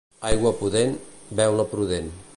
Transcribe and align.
Aigua 0.29 0.53
pudent, 0.61 0.97
beu-la 1.41 1.69
prudent. 1.75 2.11